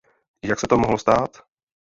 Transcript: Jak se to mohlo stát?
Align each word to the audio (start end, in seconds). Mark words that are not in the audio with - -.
Jak 0.43 0.59
se 0.59 0.67
to 0.67 0.77
mohlo 0.77 0.97
stát? 0.97 1.37